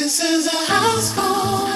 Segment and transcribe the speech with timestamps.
[0.00, 1.69] This is a house call.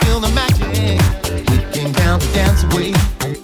[0.00, 0.64] feel the magic.
[1.94, 3.43] Down to dance away.